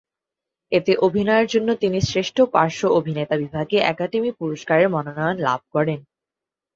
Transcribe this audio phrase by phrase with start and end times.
[0.71, 5.99] এতে অভিনয়ের জন্য তিনি শ্রেষ্ঠ পার্শ্ব অভিনেতা বিভাগে একাডেমি পুরস্কারের মনোনয়ন লাভ করেন।